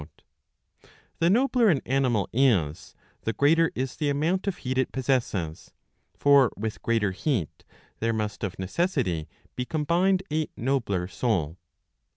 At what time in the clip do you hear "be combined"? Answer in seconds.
9.55-10.23